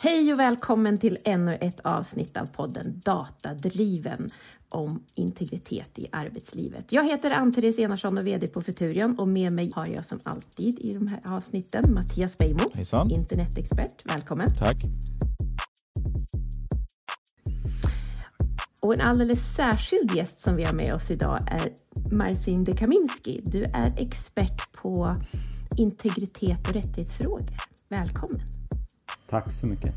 [0.00, 4.30] Hej och välkommen till ännu ett avsnitt av podden Datadriven
[4.68, 6.92] om integritet i arbetslivet.
[6.92, 10.78] Jag heter Ann-Therese Enarsson och VD på Futurion och med mig har jag som alltid
[10.78, 13.10] i de här avsnitten Mattias Beijmo, Hejsan.
[13.10, 14.02] internetexpert.
[14.04, 14.54] Välkommen!
[14.58, 14.76] Tack.
[18.80, 21.72] Och en alldeles särskild gäst som vi har med oss idag är
[22.10, 23.40] Marcin de Kaminski.
[23.44, 25.16] Du är expert på
[25.76, 27.46] integritet och rättighetsfrågor.
[27.88, 28.57] Välkommen!
[29.28, 29.94] Tack så mycket.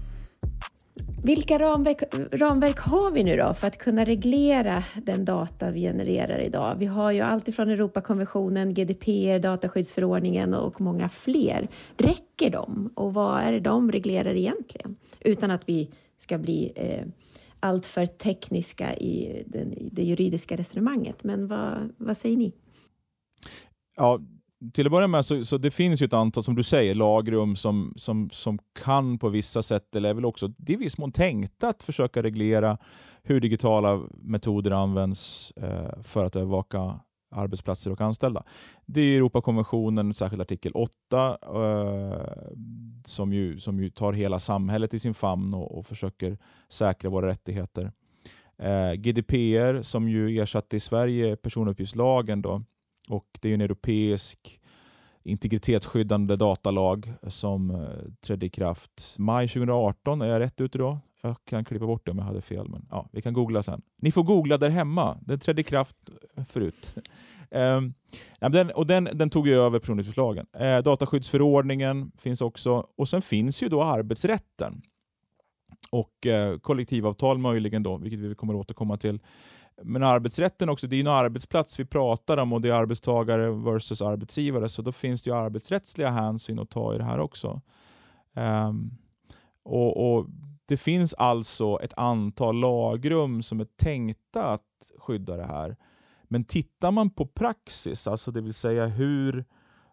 [1.24, 6.40] Vilka ramverk, ramverk har vi nu då för att kunna reglera den data vi genererar
[6.40, 6.76] idag?
[6.80, 11.68] Vi har ju allt ifrån Europakonventionen, GDPR, dataskyddsförordningen och många fler.
[11.98, 12.90] Räcker de?
[12.96, 14.96] Och vad är det de reglerar egentligen?
[15.20, 17.06] Utan att vi ska bli eh,
[17.60, 21.24] alltför tekniska i, den, i det juridiska resonemanget.
[21.24, 22.54] Men vad, vad säger ni?
[23.98, 24.20] Ja,
[24.74, 27.56] till att börja med så, så det finns ju ett antal, som du säger, lagrum
[27.56, 31.12] som, som, som kan på vissa sätt, eller är väl också det är viss mån
[31.12, 32.78] tänkta att försöka reglera
[33.24, 37.00] hur digitala metoder används eh, för att övervaka
[37.32, 38.44] arbetsplatser och anställda.
[38.86, 42.22] Det är Europakonventionen, särskilt artikel 8, eh,
[43.06, 46.38] som, ju, som ju tar hela samhället i sin famn och, och försöker
[46.70, 47.92] säkra våra rättigheter.
[48.58, 52.64] Eh, GDPR, som ju ersatte i Sverige personuppgiftslagen, då,
[53.12, 54.60] och det är en europeisk
[55.24, 57.88] integritetsskyddande datalag som eh,
[58.22, 60.22] trädde i kraft maj 2018.
[60.22, 61.00] Är jag rätt ute då?
[61.22, 63.82] Jag kan klippa bort det om jag hade fel, men ja, vi kan googla sen.
[64.02, 65.18] Ni får googla där hemma.
[65.22, 65.96] Den trädde i kraft
[66.50, 66.94] förut.
[67.54, 67.94] Ehm,
[68.40, 70.46] den, och den, den tog ju över personuppgiftslagen.
[70.54, 72.88] Ehm, dataskyddsförordningen finns också.
[72.98, 74.82] Och sen finns ju då arbetsrätten.
[75.92, 79.20] Och eh, kollektivavtal möjligen då, vilket vi kommer återkomma till.
[79.84, 83.52] Men arbetsrätten också, det är ju en arbetsplats vi pratar om och det är arbetstagare
[83.52, 87.62] versus arbetsgivare, så då finns det ju arbetsrättsliga hänsyn att ta i det här också.
[88.34, 88.98] Um,
[89.64, 90.28] och, och,
[90.66, 95.78] Det finns alltså ett antal lagrum som är tänkta att skydda det här.
[96.24, 99.46] Men tittar man på praxis, alltså det vill säga hur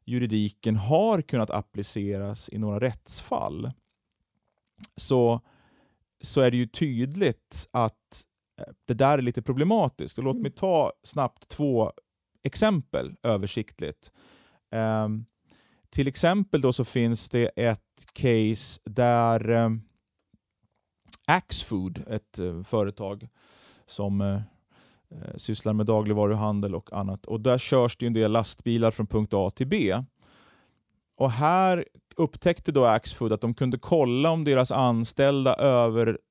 [0.05, 3.73] juridiken har kunnat appliceras i några rättsfall,
[4.97, 5.41] så,
[6.21, 8.25] så är det ju tydligt att
[8.85, 10.19] det där är lite problematiskt.
[10.19, 11.93] Och låt mig ta snabbt två
[12.43, 14.13] exempel översiktligt.
[14.71, 15.27] Um,
[15.91, 19.83] till exempel då så finns det ett case där um,
[21.27, 23.29] Axfood, ett uh, företag
[23.87, 24.41] som uh,
[25.37, 29.51] sysslar med dagligvaruhandel och annat, och där körs det en del lastbilar från punkt A
[29.51, 30.03] till B.
[31.17, 31.85] Och här
[32.17, 35.55] upptäckte då Axfood att de kunde kolla om deras anställda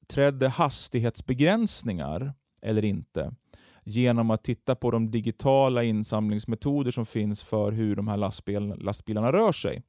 [0.07, 3.31] överträdde hastighetsbegränsningar eller inte
[3.83, 9.31] genom att titta på de digitala insamlingsmetoder som finns för hur de här lastbil, lastbilarna
[9.31, 9.83] rör sig.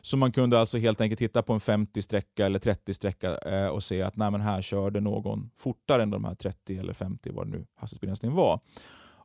[0.00, 4.02] Så man kunde alltså helt enkelt titta på en 50-sträcka eller 30-sträcka eh, och se
[4.02, 7.66] att nej, men här körde någon fortare än de här 30 eller 50, vad nu
[7.76, 8.60] hastighetsbegränsningen var.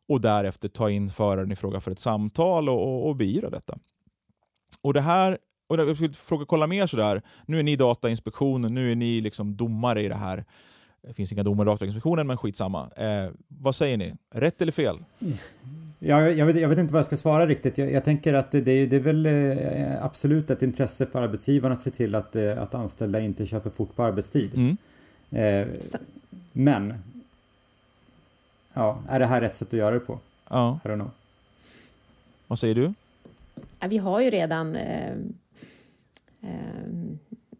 [0.07, 3.77] Och därefter ta in föraren i fråga för ett samtal och, och, och beivra detta.
[4.81, 5.37] Och det här
[5.69, 9.55] och jag skulle fråga kolla mer sådär, nu är ni Datainspektionen, nu är ni liksom
[9.55, 10.45] domare i det här.
[11.01, 12.89] Det finns inga domare i Datainspektionen, men skitsamma.
[12.95, 14.13] Eh, vad säger ni?
[14.31, 14.97] Rätt eller fel?
[15.99, 17.77] Ja, jag, vet, jag vet inte vad jag ska svara riktigt.
[17.77, 21.81] Jag, jag tänker att det, det, är väl eh, absolut ett intresse för arbetsgivaren att
[21.81, 24.51] se till att, eh, att anställda inte kör för fort på arbetstid.
[24.55, 24.77] Mm.
[25.31, 25.67] Eh,
[26.51, 26.93] men,
[28.73, 30.19] ja, är det här rätt sätt att göra det på?
[30.49, 30.79] Ja.
[30.85, 31.11] I don't know.
[32.47, 32.93] Vad säger du?
[33.79, 35.15] Ja, vi har ju redan eh,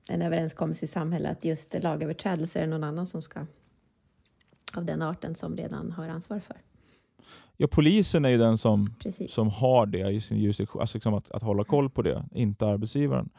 [0.10, 3.46] en överenskommelse i samhället att just lagöverträdelser är någon annan som ska
[4.74, 6.58] av den arten som redan har ansvar för.
[7.58, 8.96] Ja, polisen är ju den som,
[9.28, 12.68] som har det i sin jurisdiktion, alltså liksom att, att hålla koll på det, inte
[12.68, 13.30] arbetsgivaren.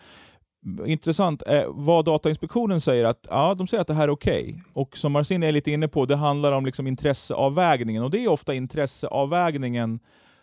[0.87, 1.43] Intressant.
[1.47, 4.43] Eh, vad Datainspektionen säger, att ja, de säger att det här är okej.
[4.43, 4.63] Okay.
[4.73, 8.03] Och som Marcin är lite inne på, det handlar om liksom intresseavvägningen.
[8.03, 10.01] Och det är ofta intresseavvägningen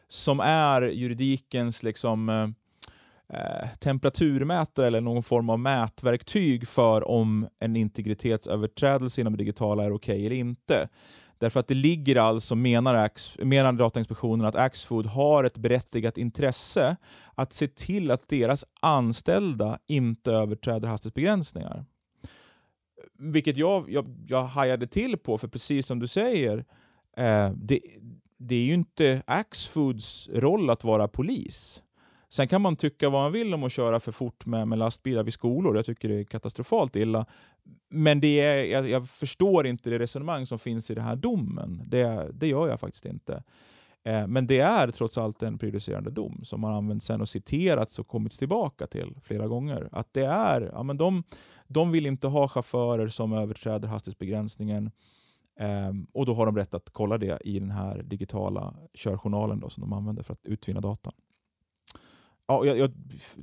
[0.10, 2.54] som är juridikens liksom,
[3.34, 9.92] eh, temperaturmätare eller någon form av mätverktyg för om en integritetsöverträdelse inom det digitala är
[9.92, 10.90] okej okay eller inte.
[11.40, 16.96] Därför att det ligger alltså, menar, Ax, menar Datainspektionen, att Axfood har ett berättigat intresse
[17.36, 21.86] att se till att deras anställda inte överträder hastighetsbegränsningar.
[23.20, 26.66] Vilket jag, jag, jag hajade till på, för precis som du säger,
[27.18, 27.80] eh, det,
[28.38, 31.82] det är ju inte Axfoods roll att vara polis.
[32.30, 35.24] Sen kan man tycka vad man vill om att köra för fort med, med lastbilar
[35.24, 35.76] vid skolor.
[35.76, 37.26] Jag tycker det är katastrofalt illa.
[37.90, 41.84] Men det är, jag, jag förstår inte det resonemang som finns i den här domen.
[41.86, 43.44] Det, det gör jag faktiskt inte.
[44.04, 48.00] Eh, men det är trots allt en prejudicerande dom som har använts sen och citerats
[48.00, 49.90] och kommits tillbaka till flera gånger.
[49.92, 51.24] Att det är, ja, men de,
[51.68, 54.92] de vill inte ha chaufförer som överträder hastighetsbegränsningen
[55.90, 59.70] um, och då har de rätt att kolla det i den här digitala körjournalen då,
[59.70, 61.12] som de använder för att utvinna data.
[62.48, 62.92] Ja, jag,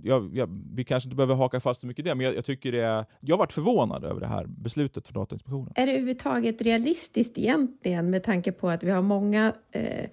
[0.02, 2.72] jag, jag, vi kanske inte behöver haka fast så mycket i det, men jag, tycker
[2.72, 5.72] det är, jag har varit förvånad över det här beslutet från Datainspektionen.
[5.74, 10.06] Är det överhuvudtaget realistiskt egentligen med tanke på att vi har många eh,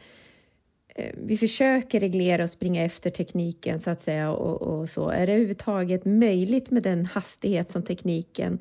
[0.96, 5.10] Eh, vi försöker reglera och springa efter tekniken så att säga och, och, så.
[5.10, 8.60] Är det överhuvudtaget möjligt med den hastighet som tekniken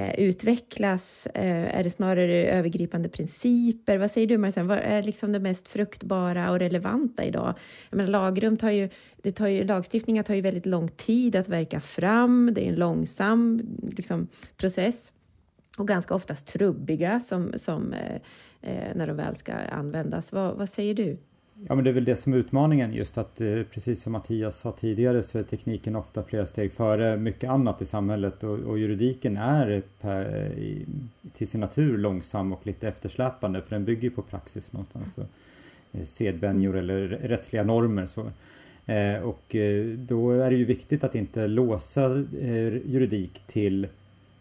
[0.00, 1.26] eh, utvecklas?
[1.26, 3.98] Eh, är det snarare övergripande principer?
[3.98, 4.66] Vad säger du Marcel?
[4.66, 7.54] Vad är liksom det mest fruktbara och relevanta idag?
[7.90, 8.88] Jag menar, lagrum tar ju,
[9.22, 12.50] det tar ju, lagstiftningar tar ju väldigt lång tid att verka fram.
[12.54, 13.62] Det är en långsam
[13.96, 15.12] liksom, process
[15.78, 18.14] och ganska oftast trubbiga som, som eh,
[18.62, 20.32] eh när de väl ska användas.
[20.32, 21.18] Vad, vad säger du?
[21.68, 24.58] Ja men det är väl det som är utmaningen just att eh, precis som Mattias
[24.58, 28.78] sa tidigare så är tekniken ofta flera steg före mycket annat i samhället och, och
[28.78, 30.86] juridiken är per, i,
[31.32, 35.18] till sin natur långsam och lite eftersläpande för den bygger på praxis någonstans.
[35.18, 35.24] Och,
[35.92, 38.06] eh, sedvänjor eller rättsliga normer.
[38.06, 38.30] Så.
[38.86, 39.56] Eh, och
[39.96, 43.88] då är det ju viktigt att inte låsa eh, juridik till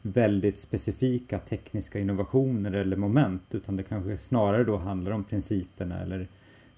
[0.01, 6.27] väldigt specifika tekniska innovationer eller moment utan det kanske snarare då handlar om principerna eller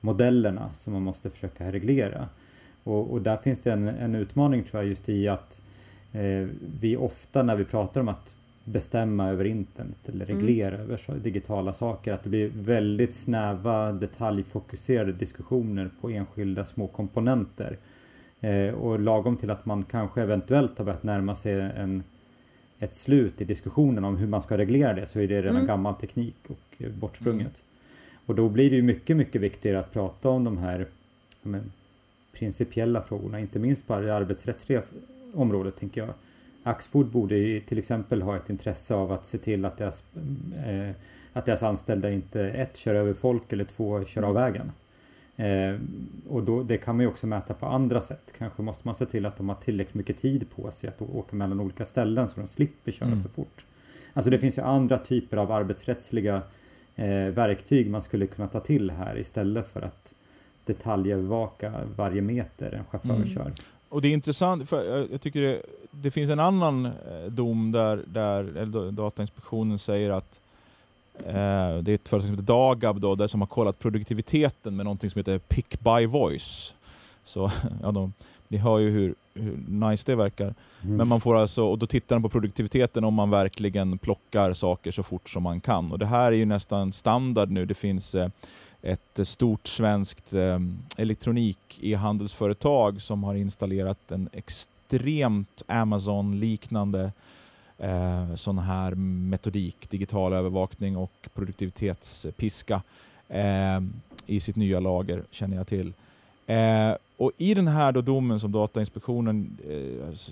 [0.02, 2.30] modellerna som man måste försöka reglera.
[2.84, 5.64] Och, och där finns det en, en, utmaning tror jag just i att
[6.12, 6.48] eh,
[6.80, 10.38] vi ofta när vi pratar om att bestämma över internet eller mm.
[10.38, 10.82] reglera mm.
[10.82, 17.78] över digitala saker att det blir väldigt snäva detaljfokuserade diskussioner på enskilda små komponenter.
[18.42, 22.04] Eh, och lagom till att man kanske eventuellt har börjat närma sig en,
[22.80, 25.68] ett slut i diskussionen om hur man ska reglera det så är det redan mm.
[25.68, 27.64] gammal teknik och eh, bortsprunget.
[28.26, 30.88] Och då blir det ju mycket, mycket viktigare att prata om de här
[31.42, 31.72] men,
[32.34, 34.82] principiella frågorna, inte minst på det arbetsrättsliga
[35.34, 36.14] området tänker jag.
[36.64, 40.04] Axfood borde till exempel ha ett intresse av att se till att deras,
[40.66, 40.96] eh,
[41.34, 44.72] att deras anställda inte ett kör över folk eller två kör av vägen.
[45.36, 45.76] Eh,
[46.30, 48.34] och då, det kan man ju också mäta på andra sätt.
[48.38, 51.36] Kanske måste man se till att de har tillräckligt mycket tid på sig att åka
[51.36, 53.22] mellan olika ställen så de slipper köra mm.
[53.22, 53.66] för fort.
[54.14, 56.42] Alltså det finns ju andra typer av arbetsrättsliga
[57.32, 60.16] verktyg man skulle kunna ta till här istället för att
[60.66, 63.28] detaljövervaka varje meter en chaufför mm.
[63.28, 63.52] kör.
[63.90, 65.62] Och det är intressant, för jag, jag tycker det,
[65.92, 66.92] det, finns en annan eh,
[67.30, 70.40] dom där, där Datainspektionen säger att
[71.26, 74.86] eh, det är ett företag som heter Dagab då, där som har kollat produktiviteten med
[74.86, 76.76] någonting som heter Pick by Voice.
[77.24, 77.52] Så
[77.82, 78.14] ja, de,
[78.52, 80.54] ni hör ju hur, hur nice det verkar.
[80.84, 80.96] Mm.
[80.96, 84.92] Men man får alltså, och då tittar de på produktiviteten om man verkligen plockar saker
[84.92, 85.92] så fort som man kan.
[85.92, 87.66] Och det här är ju nästan standard nu.
[87.66, 88.30] Det finns eh,
[88.82, 90.60] ett stort svenskt eh,
[90.98, 97.12] elektronik-e-handelsföretag som har installerat en extremt Amazon-liknande
[97.78, 102.82] eh, sån här metodik, digital övervakning och produktivitetspiska
[103.28, 103.82] eh,
[104.26, 105.94] i sitt nya lager, känner jag till.
[106.52, 110.32] Eh, och I den här då domen som Datainspektionen eh, alltså,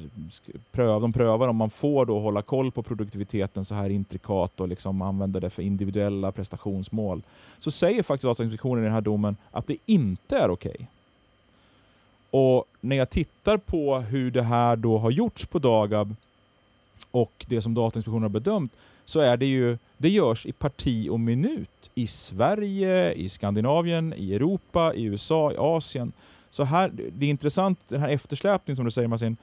[0.72, 4.68] pröv, de prövar om man får då hålla koll på produktiviteten så här intrikat och
[4.68, 7.22] liksom använda det för individuella prestationsmål,
[7.60, 10.72] så säger faktiskt Datainspektionen i den här domen att det inte är okej.
[10.72, 10.86] Okay.
[12.32, 16.16] Och när jag tittar på hur det här då har gjorts på Dagab
[17.12, 18.72] och det som Datainspektionen har bedömt,
[19.10, 24.36] så är det ju, det görs i parti och minut i Sverige, i Skandinavien, i
[24.36, 26.12] Europa, i USA, i Asien.
[26.50, 29.38] Så här, det är intressant, den här eftersläpningen som du säger Martin,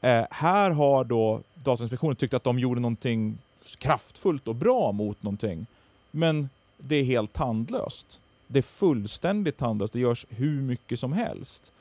[0.00, 3.38] eh, här har då Datainspektionen tyckt att de gjorde någonting
[3.78, 5.66] kraftfullt och bra mot någonting.
[6.10, 6.48] Men
[6.78, 8.20] det är helt tandlöst.
[8.46, 11.72] Det är fullständigt tandlöst, det görs hur mycket som helst.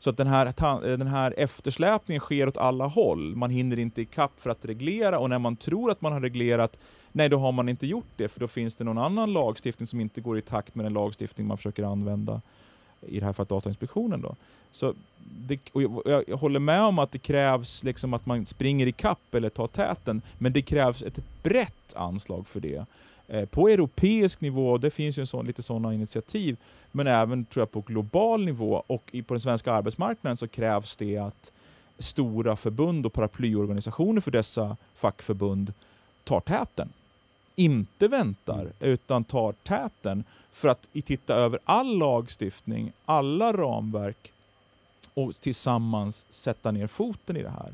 [0.00, 3.36] Så att den här, eh, den här eftersläpningen sker åt alla håll.
[3.36, 6.78] Man hinner inte ikapp för att reglera och när man tror att man har reglerat,
[7.12, 10.00] nej då har man inte gjort det för då finns det någon annan lagstiftning som
[10.00, 12.40] inte går i takt med den lagstiftning man försöker använda
[13.00, 14.20] i det här fallet Datainspektionen.
[14.20, 14.36] Då.
[14.72, 18.92] Så det, jag, jag, håller med om att det krävs liksom att man springer i
[18.92, 22.86] kapp eller tar täten, men det krävs ett brett anslag för det.
[23.30, 26.56] Eh, på europeisk nivå, det finns ju en sån, lite sådana initiativ,
[26.92, 31.18] men även tror jag på global nivå och på den svenska arbetsmarknaden så krävs det
[31.18, 31.52] att
[31.98, 35.72] stora förbund och paraplyorganisationer för dessa fackförbund
[36.24, 36.88] tar täten.
[37.56, 44.32] Inte väntar, utan tar täten för att titta över all lagstiftning, alla ramverk
[45.14, 47.72] och tillsammans sätta ner foten i det här.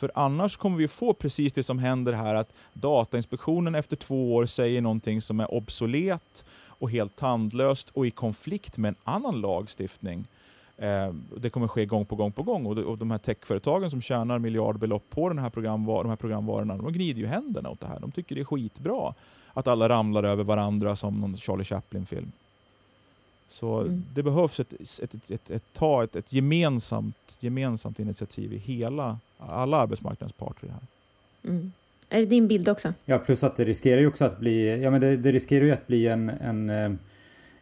[0.00, 4.46] För annars kommer vi få precis det som händer här att Datainspektionen efter två år
[4.46, 10.24] säger någonting som är obsolet och helt tandlöst och i konflikt med en annan lagstiftning.
[10.76, 14.00] Eh, det kommer ske gång på gång på gång och, och de här techföretagen som
[14.00, 17.86] tjänar miljardbelopp på den här programvar de här programvarorna, de gnider ju händerna åt det
[17.86, 18.00] här.
[18.00, 19.14] De tycker det är skitbra
[19.52, 22.32] att alla ramlar över varandra som någon Charlie Chaplin-film.
[23.48, 24.04] Så mm.
[24.14, 29.18] det behövs ett, ett, ett, ett, ett ta ett, ett gemensamt, gemensamt initiativ i hela,
[29.48, 30.68] alla arbetsmarknadens parter.
[30.68, 30.80] Här.
[31.50, 31.72] Mm.
[32.08, 32.94] Är det din bild också?
[33.04, 35.72] Ja, plus att det riskerar ju också att bli, ja men det, det riskerar ju
[35.72, 36.92] att bli en, en, eh,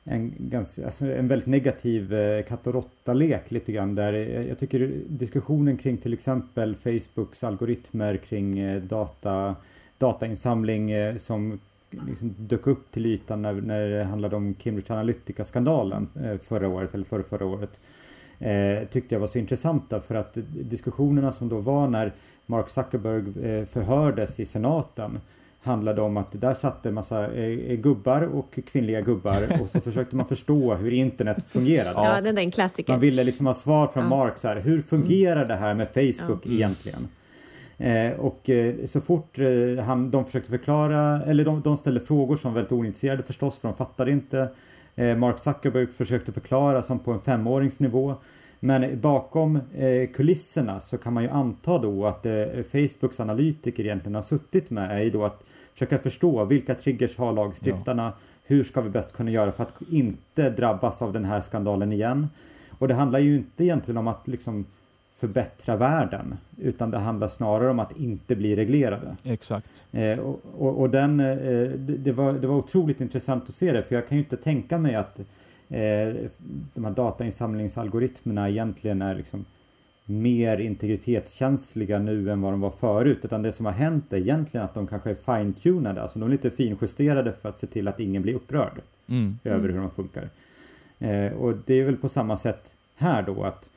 [0.04, 4.12] en, ganska, alltså en väldigt negativ eh, katt och råtta-lek lite grann där.
[4.48, 9.56] Jag tycker diskussionen kring till exempel Facebooks algoritmer kring eh, data,
[9.98, 16.08] datainsamling som liksom dök upp till ytan när, när det handlade om Cambridge Analytica-skandalen
[16.42, 17.80] förra året eller förra, förra året
[18.38, 22.14] eh, tyckte jag var så intressanta för att diskussionerna som då var när
[22.46, 25.20] Mark Zuckerberg eh, förhördes i senaten
[25.60, 30.16] handlade om att där satt en massa eh, gubbar och kvinnliga gubbar och så försökte
[30.16, 31.90] man förstå hur internet fungerade.
[31.94, 32.92] Ja, den är en klassiker.
[32.92, 34.08] Man ville liksom ha svar från ja.
[34.08, 36.52] Mark så här, hur fungerar det här med Facebook ja.
[36.52, 37.08] egentligen?
[37.78, 42.36] Eh, och eh, så fort eh, han, de försökte förklara, eller de, de ställde frågor
[42.36, 44.48] som var väldigt ointresserade förstås för de fattade inte.
[44.98, 48.14] Eh, Mark Zuckerberg försökte förklara som på en femåringsnivå.
[48.60, 52.32] Men bakom eh, kulisserna så kan man ju anta då att eh,
[52.72, 57.32] Facebooks analytiker egentligen har suttit med är ju då att försöka förstå vilka triggers har
[57.32, 58.12] lagstiftarna, ja.
[58.42, 62.28] hur ska vi bäst kunna göra för att inte drabbas av den här skandalen igen.
[62.78, 64.66] Och det handlar ju inte egentligen om att liksom
[65.20, 69.16] förbättra världen utan det handlar snarare om att inte bli reglerade.
[69.24, 69.84] Exakt.
[69.92, 73.82] Eh, och, och, och, den, eh, det, var, det var otroligt intressant att se det
[73.82, 75.20] för jag kan ju inte tänka mig att
[75.68, 76.14] eh,
[76.74, 79.44] de här datainsamlingsalgoritmerna egentligen är liksom
[80.04, 84.64] mer integritetskänsliga nu än vad de var förut utan det som har hänt är egentligen
[84.64, 88.00] att de kanske är fine-tunade, alltså de är lite finjusterade för att se till att
[88.00, 89.38] ingen blir upprörd mm.
[89.44, 90.28] över hur de funkar.
[90.98, 93.70] Eh, och det är väl på samma sätt här då att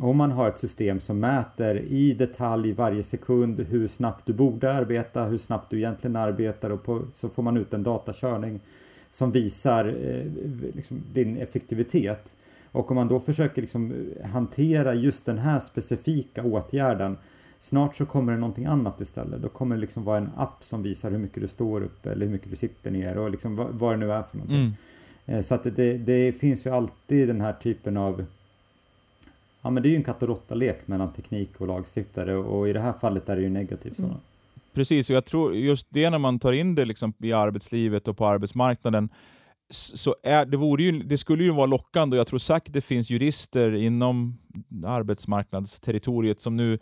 [0.00, 4.72] om man har ett system som mäter i detalj varje sekund hur snabbt du borde
[4.72, 8.60] arbeta, hur snabbt du egentligen arbetar och på, så får man ut en datakörning
[9.10, 10.32] som visar eh,
[10.74, 12.36] liksom, din effektivitet.
[12.72, 17.16] Och om man då försöker liksom hantera just den här specifika åtgärden
[17.62, 19.42] Snart så kommer det någonting annat istället.
[19.42, 22.26] Då kommer det liksom vara en app som visar hur mycket du står upp eller
[22.26, 24.58] hur mycket du sitter ner och liksom vad, vad det nu är för någonting.
[24.58, 24.72] Mm.
[25.26, 28.24] Eh, så att det, det finns ju alltid den här typen av
[29.62, 32.72] Ja men det är ju en katt och råtta-lek mellan teknik och lagstiftare och i
[32.72, 34.14] det här fallet är det ju negativt sådana.
[34.14, 34.24] Mm.
[34.74, 38.16] Precis, och jag tror just det när man tar in det liksom i arbetslivet och
[38.16, 39.08] på arbetsmarknaden,
[39.70, 42.80] så är, det, vore ju, det skulle ju vara lockande och jag tror säkert det
[42.80, 44.38] finns jurister inom
[44.86, 46.78] arbetsmarknadsterritoriet som nu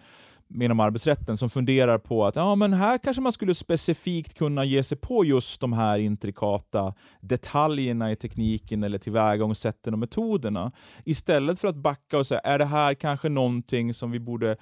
[0.55, 4.83] inom arbetsrätten som funderar på att ja, men här kanske man skulle specifikt kunna ge
[4.83, 10.73] sig på just de här intrikata detaljerna i tekniken eller tillvägagångssätten och metoderna.
[11.05, 14.57] Istället för att backa och säga, är det här kanske någonting som vi borde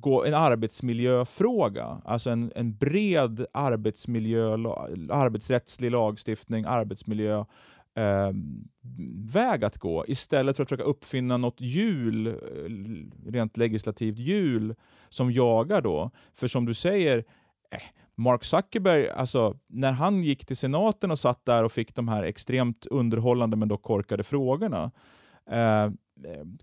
[0.00, 4.52] gå en arbetsmiljöfråga, alltså en, en bred arbetsmiljö,
[5.10, 7.44] arbetsrättslig lagstiftning, arbetsmiljö,
[7.96, 8.32] eh,
[9.32, 12.32] väg att gå istället för att försöka uppfinna något hjul, eh,
[13.30, 14.74] rent legislativt hjul,
[15.08, 16.10] som jagar då.
[16.34, 17.18] För som du säger,
[17.70, 17.82] eh,
[18.14, 22.22] Mark Zuckerberg, alltså, när han gick till senaten och satt där och fick de här
[22.22, 24.90] extremt underhållande men dock korkade frågorna,
[25.50, 25.90] eh,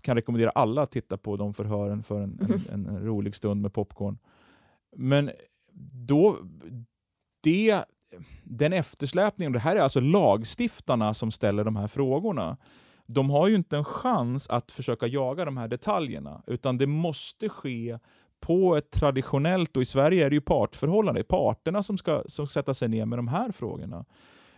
[0.00, 2.60] kan rekommendera alla att titta på de förhören för en, mm.
[2.72, 4.18] en, en rolig stund med popcorn.
[4.96, 5.30] Men
[5.92, 6.36] då,
[7.40, 7.84] det
[8.44, 12.56] den eftersläpningen, det här är alltså lagstiftarna som ställer de här frågorna.
[13.06, 17.48] De har ju inte en chans att försöka jaga de här detaljerna, utan det måste
[17.48, 17.98] ske
[18.40, 22.74] på ett traditionellt, och i Sverige är det ju partförhållande, parterna som ska, som sätta
[22.74, 24.04] sig ner med de här frågorna.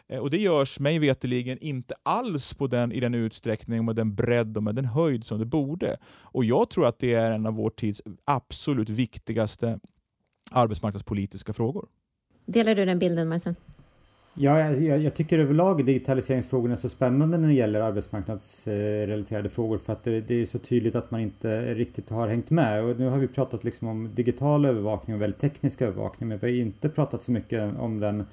[0.08, 4.14] Eh, och Det görs mig veterligen inte alls på den, i den utsträckning, med den
[4.14, 5.96] bredd och med den höjd som det borde.
[6.20, 9.80] Och Jag tror att det är en av vår tids absolut viktigaste
[10.50, 11.88] arbetsmarknadspolitiska frågor.
[12.48, 13.54] Delar du den bilden Majsen?
[14.34, 19.92] Ja, jag, jag, tycker överlag digitaliseringsfrågorna är så spännande när det gäller arbetsmarknadsrelaterade frågor för
[19.92, 22.84] att det, det, är så tydligt att man inte riktigt har hängt med.
[22.84, 26.46] Och nu har vi pratat liksom om digital övervakning och väldigt teknisk övervakning men vi
[26.46, 28.24] har inte pratat så mycket om den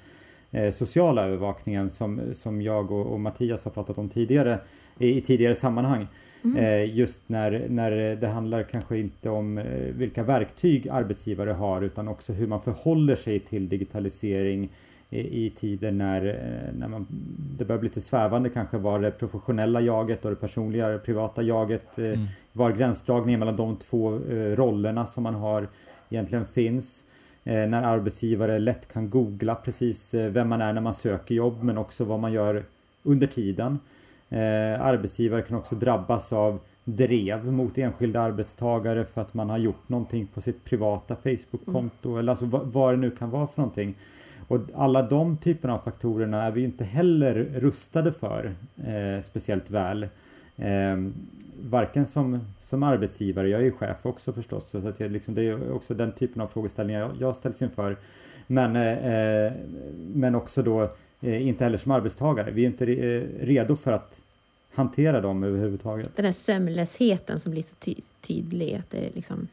[0.50, 4.58] eh, sociala övervakningen som, som jag och, och Mattias har pratat om tidigare
[4.98, 6.06] i, i tidigare sammanhang.
[6.46, 6.64] Mm.
[6.64, 12.08] Eh, just när, när det handlar kanske inte om eh, vilka verktyg arbetsgivare har utan
[12.08, 14.68] också hur man förhåller sig till digitalisering
[15.10, 17.06] i, i tider när, eh, när man,
[17.58, 21.42] det börjar bli lite svävande kanske var det professionella jaget och det personliga, det privata
[21.42, 21.98] jaget.
[21.98, 22.26] Mm.
[22.52, 24.10] Var gränsdragningen mellan de två
[24.54, 25.68] rollerna som man har
[26.10, 27.04] egentligen finns.
[27.42, 32.04] När arbetsgivare lätt kan googla precis vem man är när man söker jobb men också
[32.04, 32.64] vad man gör
[33.02, 33.78] under tiden.
[34.28, 39.88] Eh, arbetsgivare kan också drabbas av drev mot enskilda arbetstagare för att man har gjort
[39.88, 42.18] någonting på sitt privata Facebook-konto mm.
[42.18, 43.94] eller alltså vad, vad det nu kan vara för någonting.
[44.48, 50.02] Och alla de typerna av faktorerna är vi inte heller rustade för eh, speciellt väl.
[50.56, 50.96] Eh,
[51.62, 55.42] varken som, som arbetsgivare, jag är ju chef också förstås, så att jag, liksom, det
[55.42, 57.96] är också den typen av frågeställningar jag, jag ställs inför.
[58.46, 59.52] Men, eh,
[60.14, 60.88] men också då eh,
[61.20, 62.50] inte heller som arbetstagare.
[62.50, 64.24] Vi är inte eh, redo för att
[64.74, 66.16] hantera dem överhuvudtaget.
[66.16, 69.48] Den här sömnlösheten som blir så ty tydlig, att det, liksom,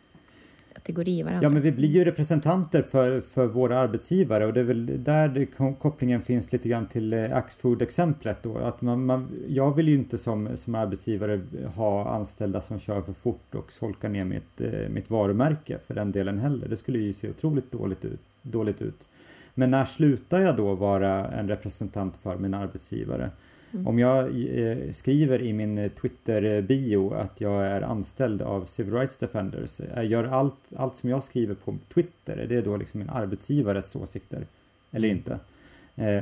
[0.75, 1.43] att det går i varandra.
[1.43, 5.47] Ja, men vi blir ju representanter för, för våra arbetsgivare och det är väl där
[5.79, 8.57] kopplingen finns lite grann till eh, Axfood-exemplet då.
[8.57, 11.41] Att man, man, jag vill ju inte som, som arbetsgivare
[11.75, 16.11] ha anställda som kör för fort och solkar ner mitt, eh, mitt varumärke för den
[16.11, 16.67] delen heller.
[16.67, 18.19] Det skulle ju se otroligt dåligt ut.
[18.41, 19.09] Dåligt ut.
[19.53, 23.31] Men när slutar jag då vara en representant för min arbetsgivare?
[23.73, 23.87] Mm.
[23.87, 24.25] Om jag
[24.59, 30.03] eh, skriver i min eh, Twitter-bio att jag är anställd av Civil Rights Defenders, jag
[30.03, 33.95] eh, gör allt, allt som jag skriver på Twitter, är det då liksom min arbetsgivares
[33.95, 34.45] åsikter?
[34.91, 35.17] Eller mm.
[35.17, 35.39] inte?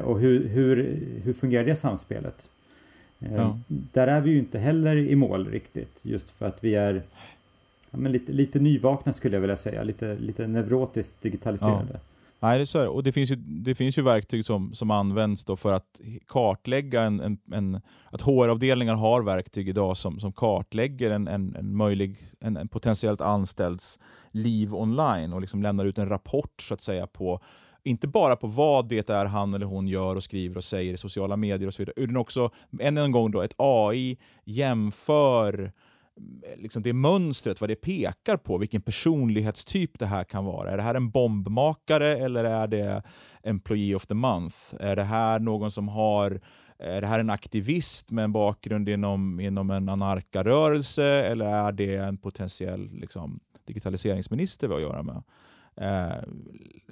[0.03, 2.49] och hur, hur, hur fungerar det samspelet?
[3.19, 3.59] Ja.
[3.67, 7.03] Där är vi ju inte heller i mål riktigt, just för att vi är
[7.91, 11.93] ja, men lite, lite nyvakna skulle jag vilja säga, lite, lite neurotiskt digitaliserade.
[11.93, 11.99] Ja.
[12.43, 12.87] Nej, det är så här.
[12.87, 17.01] Och det finns ju, det finns ju verktyg som, som används då för att kartlägga
[17.01, 22.17] en, en, en att HR-avdelningar har verktyg idag som, som kartlägger en, en, en möjlig,
[22.39, 23.99] en, en potentiellt anställds
[24.31, 27.41] liv online och liksom lämnar ut en rapport så att säga på
[27.83, 30.97] inte bara på vad det är han eller hon gör och skriver och säger i
[30.97, 35.71] sociala medier och så vidare, utan också än en gång då ett AI jämför
[36.57, 40.71] liksom det mönstret, vad det pekar på, vilken personlighetstyp det här kan vara.
[40.71, 43.03] Är det här en bombmakare eller är det
[43.43, 44.57] Employee of the Month?
[44.79, 46.41] Är det här någon som har
[46.83, 51.95] är det här en aktivist med en bakgrund inom, inom en anarkarörelse eller är det
[51.95, 55.23] en potentiell liksom, digitaliseringsminister vi har att göra med?
[55.75, 56.23] Eh,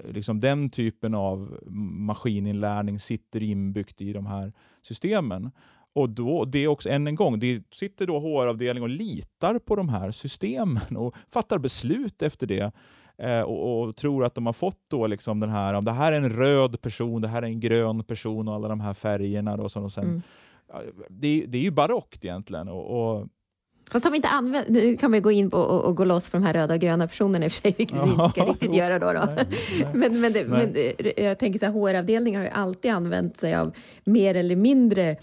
[0.05, 5.51] liksom den typen av maskininlärning sitter inbyggt i de här systemen.
[5.93, 9.75] Och då, det är också, än en gång, det sitter då HR-avdelningen och litar på
[9.75, 12.71] de här systemen och fattar beslut efter det.
[13.17, 16.11] Eh, och, och, tror att de har fått då liksom den här, om det här
[16.11, 19.57] är en röd person, det här är en grön person och alla de här färgerna.
[19.57, 20.21] Då, som de sen, mm.
[21.09, 22.67] det, det, är ju barockt egentligen.
[22.67, 23.27] Och, och
[23.91, 26.29] Fast har vi inte använt, nu kan man gå in på och, och, gå loss
[26.29, 28.45] på de här röda och gröna personerna i och för sig, vilket vi inte ska
[28.45, 29.13] riktigt göra då.
[29.13, 29.25] då.
[29.35, 29.45] Nej,
[29.93, 30.75] nej, men, men, det, men
[31.17, 35.17] jag tänker så här, HR-avdelningar har ju alltid använt sig av mer eller mindre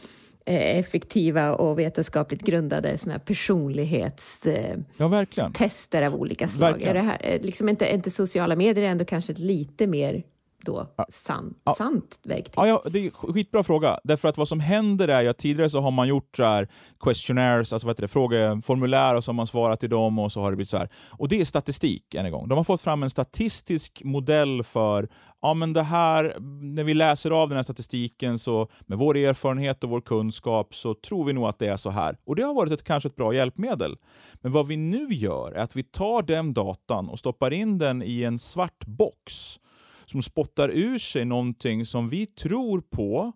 [0.46, 6.82] effektiva och vetenskapligt grundade såna personlighetstester ja, av olika slag.
[6.82, 10.22] Är det här, eh, liksom inte, inte sociala medier är ändå kanske lite mer
[10.66, 11.74] då san, ja.
[11.74, 12.54] sant verktyg?
[12.56, 14.00] Ja, ja, det är en skitbra fråga.
[14.04, 16.68] Därför att vad som händer är att tidigare så har man gjort så här
[17.00, 20.40] questionnaires, alltså vad heter det, frågeformulär och så har man svarat i dem och så
[20.40, 20.88] har det blivit så här.
[21.11, 22.48] Och det är statistik än en gång.
[22.48, 25.09] De har fått fram en statistisk modell för,
[25.46, 29.85] ja men det här, när vi läser av den här statistiken så med vår erfarenhet
[29.85, 32.18] och vår kunskap så tror vi nog att det är så här.
[32.24, 33.96] Och det har varit ett, kanske ett bra hjälpmedel.
[34.35, 38.02] Men vad vi nu gör är att vi tar den datan och stoppar in den
[38.02, 39.61] i en svart box
[40.06, 43.32] som spottar ur sig någonting som vi tror på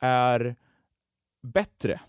[0.00, 0.56] är
[1.42, 2.00] bättre.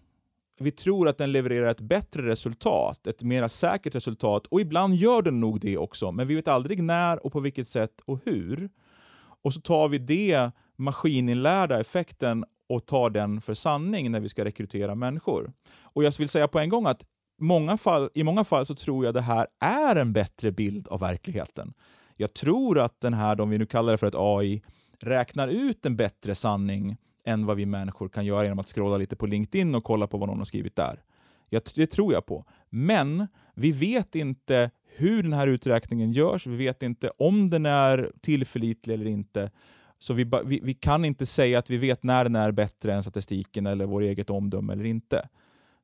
[0.59, 5.21] Vi tror att den levererar ett bättre resultat, ett mer säkert resultat och ibland gör
[5.21, 8.69] den nog det också, men vi vet aldrig när och på vilket sätt och hur.
[9.41, 14.45] Och så tar vi det maskininlärda effekten och tar den för sanning när vi ska
[14.45, 15.53] rekrytera människor.
[15.81, 17.05] Och jag vill säga på en gång att
[17.39, 20.99] många fall, i många fall så tror jag det här är en bättre bild av
[20.99, 21.73] verkligheten.
[22.15, 24.61] Jag tror att den här, om vi nu kallar det för ett AI,
[24.99, 29.15] räknar ut en bättre sanning än vad vi människor kan göra genom att scrolla lite
[29.15, 31.01] på LinkedIn och kolla på vad någon har skrivit där.
[31.75, 32.45] det tror jag på.
[32.69, 33.27] Men
[33.59, 38.93] vi vet inte hur den här uträkningen görs, vi vet inte om den är tillförlitlig
[38.93, 39.51] eller inte.
[39.99, 43.03] Så vi, vi, vi, kan inte säga att vi vet när den är bättre än
[43.03, 45.27] statistiken eller vår eget omdöme eller inte.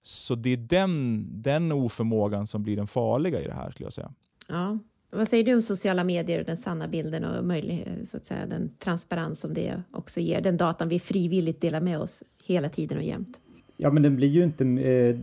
[0.04, 3.94] Så det är den, den oförmågan som blir den farliga i det här skulle jag
[3.94, 4.12] säga.
[4.48, 8.26] Ja, vad säger du om sociala medier och den sanna bilden och möjlig, så att
[8.26, 10.42] säga, den transparens som det också ger?
[10.42, 13.42] Den datan vi frivilligt delar med oss hela tiden och jämt.
[13.78, 15.16] Ja, men den blir ju inte, eh,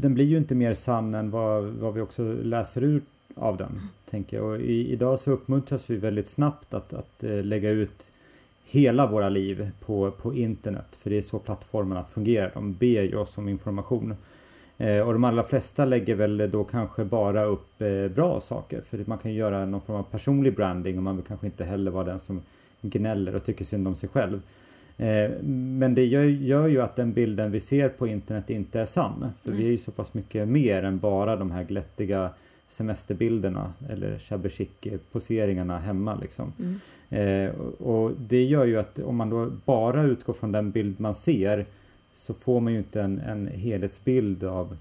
[0.00, 3.80] den blir ju inte mer sann än vad, vad vi också läser ut av den.
[4.10, 4.46] Tänker jag.
[4.46, 8.12] Och i, idag så uppmuntras vi väldigt snabbt att, att eh, lägga ut
[8.64, 10.96] hela våra liv på, på internet.
[10.96, 12.50] För det är så plattformarna fungerar.
[12.54, 14.14] De ber ju oss om information.
[14.78, 18.80] Eh, och de allra flesta lägger väl då kanske bara upp eh, bra saker.
[18.80, 21.64] För man kan ju göra någon form av personlig branding och man vill kanske inte
[21.64, 22.42] heller vara den som
[22.80, 24.40] gnäller och tycker synd om sig själv.
[24.98, 28.86] Eh, men det gör, gör, ju att den bilden vi ser på internet inte är
[28.86, 29.32] sann.
[29.42, 29.60] För mm.
[29.60, 32.30] vi är ju så pass mycket mer än bara de här glättiga
[32.68, 34.50] semesterbilderna eller shabby
[35.12, 36.14] poseringarna hemma.
[36.14, 36.52] Liksom.
[36.58, 36.80] Mm.
[37.10, 41.14] Eh, och det gör ju att om man då bara utgår från den bild man
[41.14, 41.66] ser
[42.12, 44.76] så får man ju inte en, en helhetsbild av,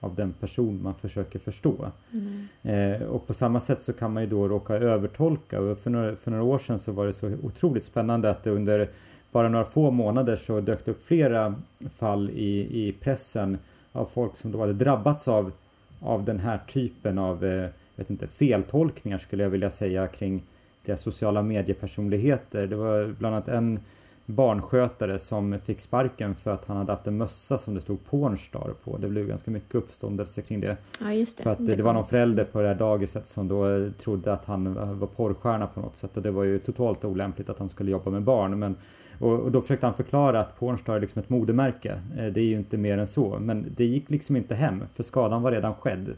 [0.00, 1.90] av den person man försöker förstå.
[2.12, 2.46] Mm.
[2.62, 6.16] Eh, och på samma sätt så kan man ju då råka övertolka och för några,
[6.16, 8.88] för några år sedan så var det så otroligt spännande att det under
[9.36, 11.54] bara några få månader så dök det upp flera
[11.98, 13.58] fall i, i pressen
[13.92, 15.52] av folk som då hade drabbats av,
[16.00, 20.42] av den här typen av eh, vet inte, feltolkningar skulle jag vilja säga kring
[20.84, 22.66] deras sociala mediepersonligheter.
[22.66, 23.80] Det var bland annat en
[24.26, 28.74] barnskötare som fick sparken för att han hade haft en mössa som det stod Pornstar
[28.84, 28.96] på.
[28.96, 30.76] Det blev ganska mycket uppståndelse kring det.
[31.00, 31.42] Ja, det.
[31.42, 34.44] För att det, det var någon förälder på det här dagiset som då trodde att
[34.44, 37.90] han var porrstjärna på något sätt och det var ju totalt olämpligt att han skulle
[37.90, 38.58] jobba med barn.
[38.58, 38.76] Men,
[39.18, 42.00] och, och då försökte han förklara att Pornstar är liksom ett modemärke.
[42.18, 43.38] Eh, det är ju inte mer än så.
[43.38, 46.14] Men det gick liksom inte hem för skadan var redan skedd.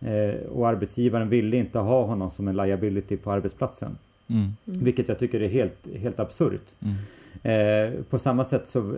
[0.00, 0.30] Mm.
[0.30, 3.98] Eh, och arbetsgivaren ville inte ha honom som en liability på arbetsplatsen.
[4.32, 4.84] Mm.
[4.84, 6.76] Vilket jag tycker är helt, helt absurt.
[6.80, 6.94] Mm.
[7.42, 8.94] Eh, på samma sätt så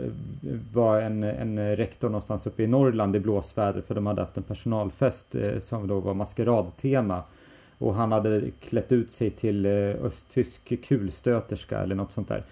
[0.73, 4.43] var en, en rektor någonstans uppe i Norrland i blåsväder för de hade haft en
[4.43, 7.23] personalfest eh, som då var maskeradtema.
[7.79, 12.45] Och han hade klätt ut sig till eh, östtysk kulstöterska eller något sånt där.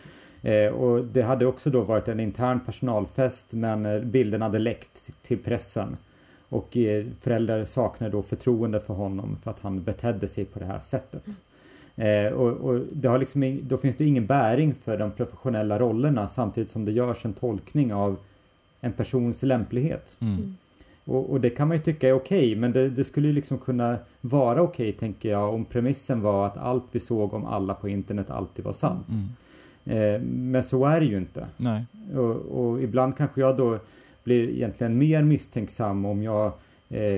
[0.42, 5.23] Eh, och det hade också då varit en intern personalfest men eh, bilden hade läckt
[5.23, 5.97] till pressen.
[6.49, 10.64] Och eh, föräldrar saknade då förtroende för honom för att han betedde sig på det
[10.64, 11.25] här sättet.
[12.03, 16.29] Eh, och, och, det har liksom, då finns det ingen bäring för de professionella rollerna
[16.29, 18.17] samtidigt som det görs en tolkning av
[18.81, 20.17] en persons lämplighet.
[20.21, 20.35] Mm.
[20.35, 20.57] mm.
[21.05, 23.33] Och, och, det kan man ju tycka är okej, okay, men det, det, skulle ju
[23.33, 27.45] liksom kunna vara okej, okay, tänker jag, om premissen var att allt vi såg om
[27.45, 29.09] alla på internet alltid var sant.
[29.85, 30.15] Mm.
[30.15, 31.47] Eh, men så är det ju inte.
[32.15, 33.79] Och, och, ibland kanske jag då
[34.25, 36.53] blir egentligen mer misstänksam om jag eh,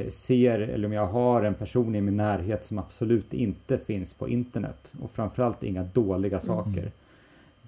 [0.09, 4.29] ser eller om jag har en person i min närhet som absolut inte finns på
[4.29, 6.41] internet och framförallt inga dåliga mm.
[6.41, 6.81] saker.
[6.81, 6.93] Mm.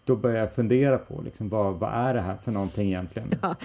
[0.05, 3.29] Då börjar jag fundera på liksom, vad, vad är det här för någonting egentligen?
[3.43, 3.57] Ja,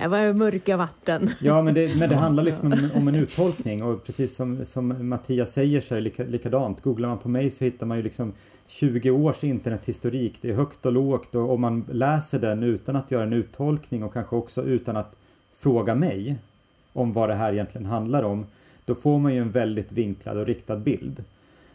[0.00, 1.30] det var mörka vatten.
[1.40, 5.08] Ja, men det, men det handlar liksom om, om en uttolkning och precis som, som
[5.08, 6.80] Mattias säger så är det lika, likadant.
[6.80, 8.32] Googlar man på mig så hittar man ju liksom
[8.66, 10.38] 20 års internethistorik.
[10.40, 14.04] Det är högt och lågt och om man läser den utan att göra en uttolkning
[14.04, 15.18] och kanske också utan att
[15.56, 16.36] fråga mig
[16.94, 18.46] om vad det här egentligen handlar om,
[18.84, 21.24] då får man ju en väldigt vinklad och riktad bild.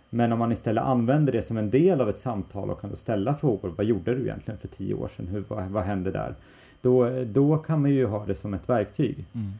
[0.10, 2.96] Men om man istället använder det som en del av ett samtal och kan då
[2.96, 3.74] ställa frågor.
[3.78, 5.28] Vad gjorde du egentligen för tio år sedan?
[5.28, 6.36] Hur, vad, vad hände där?
[6.82, 9.26] Då, då kan man ju ha det som ett verktyg.
[9.34, 9.52] Mm.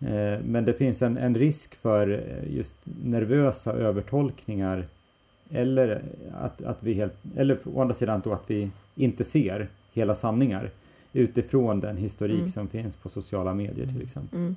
[0.00, 4.86] Eh, men det finns en, en risk för eh, just nervösa övertolkningar
[5.50, 6.02] eller
[6.40, 10.70] att, att vi helt, eller å andra sidan då att vi inte ser hela sanningar
[11.12, 12.48] utifrån den historik mm.
[12.48, 14.38] som finns på sociala medier till exempel.
[14.38, 14.56] Mm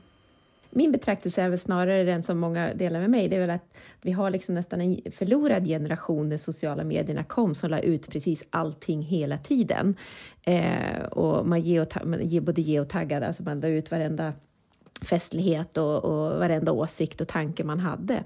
[0.75, 3.29] min betraktelse är väl snarare den som många delar med mig.
[3.29, 7.55] Det är väl att vi har liksom nästan en förlorad generation när sociala medierna kom
[7.55, 9.95] som la ut precis allting hela tiden.
[10.41, 14.33] Eh, och man ger, man både ge och taggade, alltså man la ut varenda
[15.01, 18.23] festlighet och, och varenda åsikt och tanke man hade.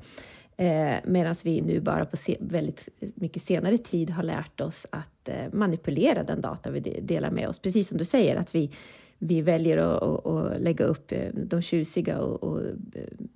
[0.57, 5.29] Eh, Medan vi nu bara på se väldigt mycket senare tid har lärt oss att
[5.29, 7.59] eh, manipulera den data vi delar med oss.
[7.59, 8.71] Precis som du säger, att vi
[9.19, 12.65] vi väljer att, att, att, lägga upp eh, de tjusiga och, och eh,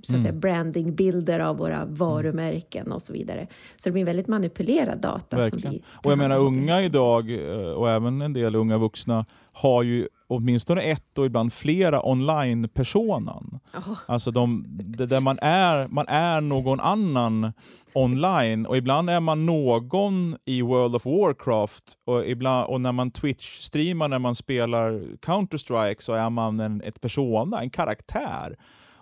[0.01, 0.21] så att mm.
[0.21, 3.47] säga, brandingbilder av våra varumärken och så vidare.
[3.77, 5.37] Så det blir väldigt manipulerad data.
[5.37, 5.61] Verkligen.
[5.61, 9.83] Som vi och jag menar unga idag eh, och även en del unga vuxna har
[9.83, 13.59] ju åtminstone ett och ibland flera online-personan.
[13.73, 13.99] Oh.
[14.05, 14.65] Alltså de,
[15.07, 17.53] där man är, man är någon annan
[17.93, 23.11] online och ibland är man någon i World of Warcraft och, ibland, och när man
[23.11, 24.91] Twitch-streamar när man spelar
[25.21, 28.57] Counter-Strike så är man en ett persona, en karaktär.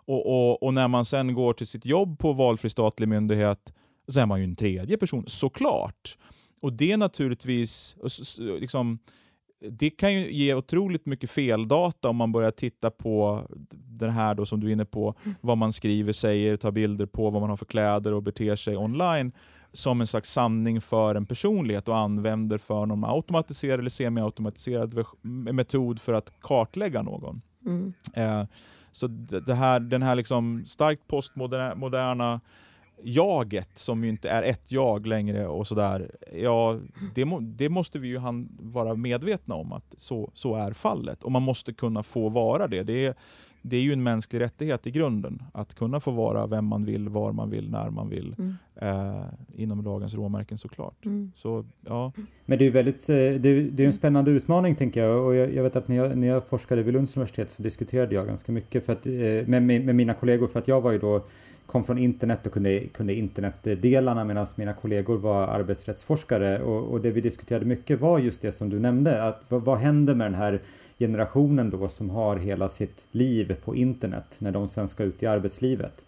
[0.06, 3.74] Och, och, och, när man sen går till sitt jobb på valfri statlig myndighet
[4.08, 6.18] så är man ju en tredje person, såklart.
[6.62, 7.96] Och det är naturligtvis
[8.38, 9.00] liksom,
[9.60, 13.48] det kan ju ge otroligt mycket feldata om man börjar titta på
[14.00, 15.36] det här då som du är inne på, mm.
[15.42, 18.78] vad man skriver, säger, tar bilder på, vad man har för kläder och beter sig
[18.78, 19.32] online
[19.74, 25.06] som en slags sanning för en personlighet och använder för någon automatiserad eller semi-automatiserad
[25.54, 27.42] metod för att kartlägga någon.
[27.66, 27.94] Mm.
[28.14, 28.44] Eh,
[28.92, 32.42] så det här, den här liksom starkt postmoderna
[33.04, 36.80] jaget, som ju inte är ett jag längre och sådär, ja,
[37.16, 41.24] det, må, det, måste vi ju han vara medvetna om att så, så är fallet.
[41.24, 42.84] Och man måste kunna få vara det.
[42.84, 43.16] Det är,
[43.62, 47.10] det är ju en mänsklig rättighet i grunden att kunna få vara vem man vill,
[47.10, 48.36] var man vill, när man vill.
[48.38, 48.56] Mm.
[48.76, 49.24] Eh,
[49.56, 51.06] inom lagens råmärken såklart.
[51.06, 51.32] Mm.
[51.36, 52.12] Så, ja.
[52.46, 55.36] Men det är väldigt, eh, det är, det är en spännande utmaning tänker jag och
[55.36, 58.28] jag, jag, vet att när jag, när jag forskade vid Lunds universitet så diskuterade jag
[58.28, 59.14] ganska mycket för att, eh,
[59.48, 61.26] med, med, mina kollegor för att jag var ju då
[61.66, 67.12] kom från internet och kunde, kunde internetdelarna medan mina kollegor var arbetsrättsforskare och, och, det
[67.12, 70.36] vi diskuterade mycket var just det som du nämnde att vad, vad händer med den
[70.36, 70.62] här
[71.00, 75.26] generationen då som har hela sitt liv på internet när de sen ska ut i
[75.26, 76.06] arbetslivet.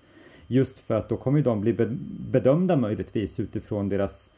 [0.47, 1.73] Just för att då kommer de bli
[2.31, 4.31] bedömda möjligtvis utifrån deras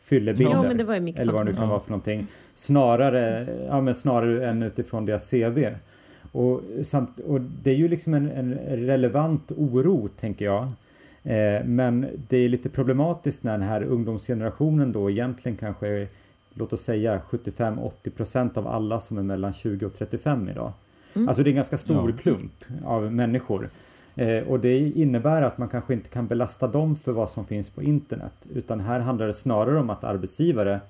[0.00, 0.54] fyllebilder.
[0.54, 0.84] Ja, eller
[1.32, 1.70] vad det nu kan ja.
[1.70, 2.26] vara för någonting.
[2.54, 5.64] Snarare, ja, men snarare än utifrån deras CV.
[6.32, 8.54] Och, samt, och det är ju liksom en, en
[8.86, 10.62] relevant oro, tänker jag.
[11.22, 16.08] Eh, men det är lite problematiskt när den här ungdomsgenerationen då egentligen kanske
[16.54, 20.72] låt oss säga 75-80% av alla som är mellan 20 och 35 idag.
[21.14, 21.28] Mm.
[21.28, 22.16] Alltså det är en ganska stor ja.
[22.16, 23.68] klump av människor.
[24.16, 27.70] Eh, och det innebär att man kanske inte kan belasta dem för vad som finns
[27.70, 28.48] på internet.
[28.54, 30.80] Utan här handlar det snarare om att arbetsgivare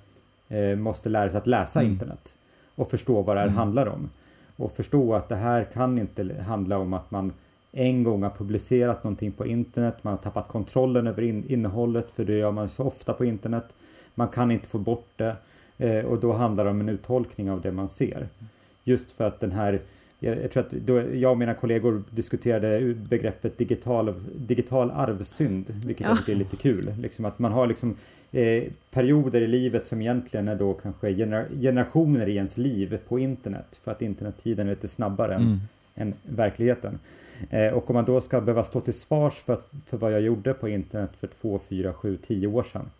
[0.48, 1.92] eh, måste lära sig att läsa mm.
[1.92, 2.38] internet.
[2.74, 3.58] Och förstå vad det här mm.
[3.58, 4.10] handlar om.
[4.56, 7.32] Och förstå att det här kan inte handla om att man
[7.72, 12.24] en gång har publicerat någonting på internet, man har tappat kontrollen över in innehållet för
[12.24, 13.76] det gör man så ofta på internet.
[14.18, 15.36] Man kan inte få bort det
[15.78, 18.28] eh, och då handlar det om en uttolkning av det man ser.
[18.84, 19.80] Just för att den här
[20.20, 26.10] jag, tror att då, jag och mina kollegor diskuterade begreppet digital, digital arvsynd, vilket ja.
[26.10, 26.94] jag tycker är lite kul.
[27.00, 27.96] Liksom att man har liksom
[28.32, 33.18] eh, perioder i livet som egentligen är då kanske gener generationer i ens liv på
[33.18, 35.48] internet, för att internettiden är lite snabbare mm.
[35.48, 36.98] än, än verkligheten.
[37.50, 40.54] Eh, och om man då ska behöva stå till svars för, för vad jag gjorde
[40.54, 42.90] på internet för två, fyra, sju, tio år sedan,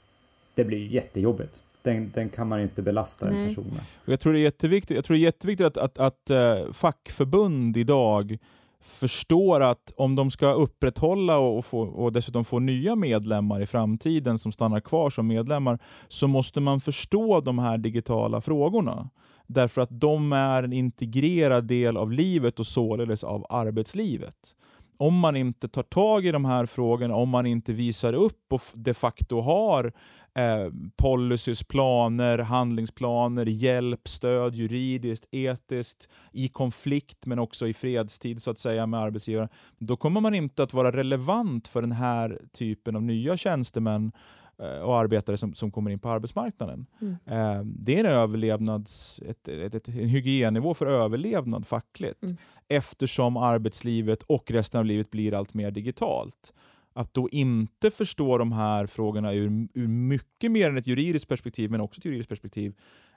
[0.59, 3.41] det blir jättejobbigt den, den kan man inte belasta Nej.
[3.41, 3.81] en person med.
[4.05, 7.77] Jag tror det är jätteviktigt, jag tror det är jätteviktigt att, att, att uh, fackförbund
[7.77, 8.39] idag
[8.81, 14.39] förstår att om de ska upprätthålla och, få, och dessutom få nya medlemmar i framtiden
[14.39, 19.11] som stannar kvar som medlemmar, så måste man förstå de här digitala frågorna.
[19.47, 24.55] Därför att de är en integrerad del av livet och således av arbetslivet
[24.99, 28.63] om man inte tar tag i de här frågorna, om man inte visar upp och
[28.75, 29.93] de facto har
[30.35, 38.51] eh, policies, planer, handlingsplaner, hjälp, stöd juridiskt, etiskt, i konflikt men också i fredstid så
[38.51, 42.97] att säga med arbetsgivaren, då kommer man inte att vara relevant för den här typen
[42.97, 44.13] av nya tjänstemän
[44.59, 46.87] och arbetare som, som kommer in på arbetsmarknaden.
[47.01, 47.17] Mm.
[47.27, 52.37] Eh, det är en, överlevnads, ett, ett, ett, en hygiennivå för överlevnad fackligt mm.
[52.69, 56.53] eftersom arbetslivet och resten av livet blir allt mer digitalt.
[56.93, 61.71] Att då inte förstå de här frågorna ur, ur mycket mer än ett juridiskt perspektiv,
[61.71, 62.75] men också ett juridiskt perspektiv,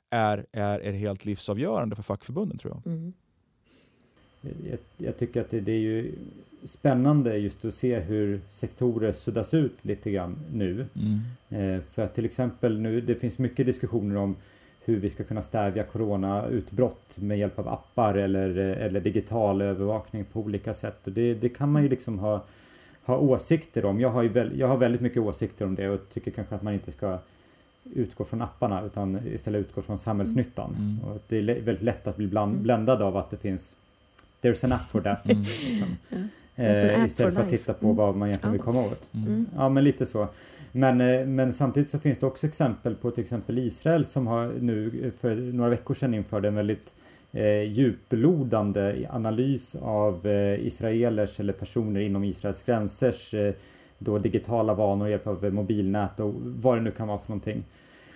[0.09, 2.93] är, är, är helt livsavgörande för fackförbunden tror jag.
[2.93, 3.13] Mm.
[4.41, 6.11] Jag, jag, tycker att det, det, är ju
[6.63, 10.85] spännande just att se hur sektorer suddas ut lite grann nu.
[10.95, 11.75] Mm.
[11.75, 14.35] Eh, för att till exempel nu, det finns mycket diskussioner om
[14.85, 20.39] hur vi ska kunna stävja coronautbrott med hjälp av appar eller, eller digital övervakning på
[20.39, 21.07] olika sätt.
[21.07, 22.45] Och det, det kan man ju liksom ha,
[23.03, 23.99] ha åsikter om.
[23.99, 26.61] Jag har, ju väl, jag har väldigt mycket åsikter om det och tycker kanske att
[26.61, 27.19] man inte ska
[27.83, 30.75] utgå från apparna utan istället utgå från samhällsnyttan.
[30.75, 30.99] Mm.
[31.03, 32.63] Och det är väldigt lätt att bli bland, mm.
[32.63, 33.77] bländad av att det finns
[34.41, 35.29] There's an app for that.
[35.29, 35.43] Mm.
[35.43, 35.97] Liksom.
[36.55, 37.95] Eh, istället för att titta på mm.
[37.95, 39.09] vad man egentligen vill komma åt.
[39.13, 39.27] Mm.
[39.27, 39.45] mm.
[39.55, 40.27] Ja men lite så.
[40.71, 44.53] Men, eh, men samtidigt så finns det också exempel på till exempel Israel som har
[44.59, 46.95] nu för några veckor sedan införde en väldigt
[47.31, 53.53] eh, djuplodande analys av eh, israelers eller personer inom Israels gränsers eh,
[53.97, 57.63] då digitala vanor hjälp av mobilnät och vad det nu kan vara för någonting.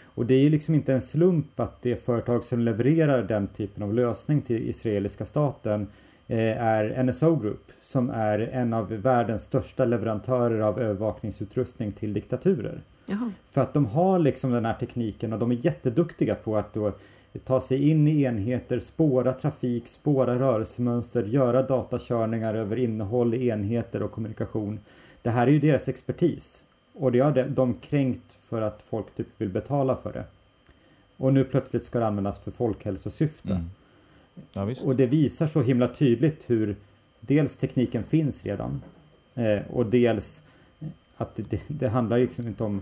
[0.04, 3.84] Och det är ju liksom inte en slump att det företag som levererar den typen
[3.84, 9.86] av lösning till israeliska staten Eh, är NSO Group som är en av världens största
[9.86, 12.82] leverantörer av övervakningsutrustning till diktaturer.
[13.06, 13.32] Jaha.
[13.46, 16.92] För att de har liksom den här tekniken och de är jätteduktiga på att då
[17.44, 24.04] ta sig in i enheter, spåra trafik, spåra rörelsemönster, göra datakörningar över innehåll i enheter
[24.04, 24.80] och kommunikation.
[25.22, 29.28] Det här är ju deras expertis och det har de kränkt för att folk typ
[29.38, 30.24] vill betala för det.
[31.18, 33.54] Och nu plötsligt ska det användas för folkhälsosyfte.
[33.54, 33.70] Mm.
[34.54, 36.76] Ja, och det visar så himla tydligt hur
[37.20, 38.82] dels tekniken finns redan
[39.36, 40.44] eh, och dels
[41.18, 42.82] att det, det handlar liksom inte om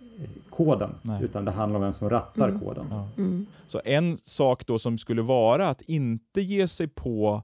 [0.00, 1.24] eh, koden Nej.
[1.24, 2.60] utan det handlar om vem som rattar mm.
[2.60, 2.86] koden.
[2.90, 3.08] Ja.
[3.16, 3.46] Mm.
[3.66, 7.42] Så en sak då som skulle vara att inte ge sig på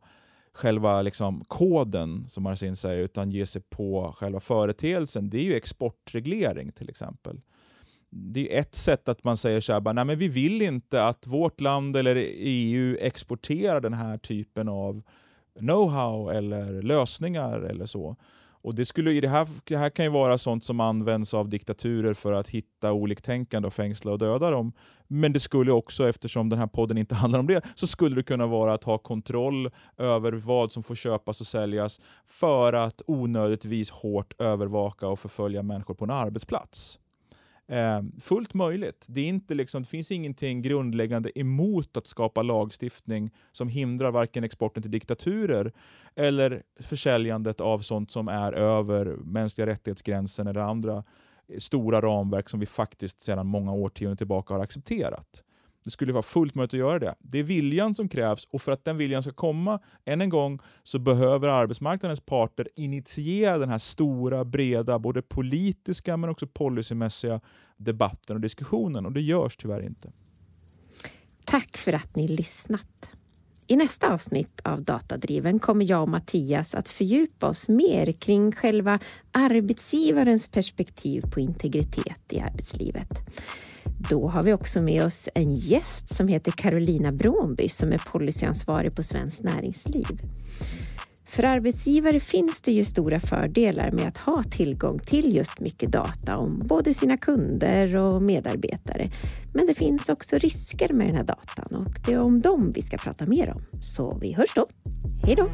[0.53, 5.55] själva liksom koden som Marcin säger utan ge sig på själva företeelsen det är ju
[5.55, 7.41] exportreglering till exempel
[8.11, 11.27] det är ett sätt att man säger så här, nej men vi vill inte att
[11.27, 15.03] vårt land eller EU exporterar den här typen av
[15.59, 18.17] know-how eller lösningar eller så.
[18.63, 22.15] Och det, skulle, det, här, det här kan ju vara sånt som används av diktaturer
[22.15, 24.73] för att hitta oliktänkande och fängsla och döda dem.
[25.09, 28.23] Men det skulle också, eftersom den här podden inte handlar om det, så skulle det
[28.23, 33.91] kunna vara att ha kontroll över vad som får köpas och säljas för att onödigtvis
[33.91, 37.00] hårt övervaka och förfölja människor på en arbetsplats.
[37.71, 39.05] Eh, fullt möjligt.
[39.09, 44.45] Det, är inte liksom, det finns ingenting grundläggande emot att skapa lagstiftning som hindrar varken
[44.45, 45.73] exporten till diktaturer
[46.15, 51.05] eller försäljandet av sånt som är över mänskliga rättighetsgränsen eller andra
[51.59, 55.43] stora ramverk som vi faktiskt sedan många årtionden tillbaka har accepterat.
[55.85, 57.15] Det skulle vara fullt möjligt att göra det.
[57.19, 60.59] Det är viljan som krävs och för att den viljan ska komma, än en gång,
[60.83, 67.41] så behöver arbetsmarknadens parter initiera den här stora, breda, både politiska men också policymässiga
[67.77, 70.13] debatten och diskussionen och det görs tyvärr inte.
[71.45, 73.13] Tack för att ni lyssnat.
[73.67, 78.99] I nästa avsnitt av Datadriven kommer jag och Mattias att fördjupa oss mer kring själva
[79.33, 83.09] arbetsgivarens perspektiv på integritet i arbetslivet.
[84.09, 88.97] Då har vi också med oss en gäst som heter Carolina Brånby som är policyansvarig
[88.97, 90.21] på Svenskt Näringsliv.
[91.25, 96.37] För arbetsgivare finns det ju stora fördelar med att ha tillgång till just mycket data
[96.37, 99.11] om både sina kunder och medarbetare.
[99.53, 102.83] Men det finns också risker med den här datan och det är om dem vi
[102.83, 103.81] ska prata mer om.
[103.81, 104.67] Så vi hörs då.
[105.23, 105.51] Hej då!